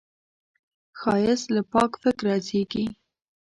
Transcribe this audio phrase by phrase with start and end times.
[0.99, 2.85] ښایست له پاک فکره زېږي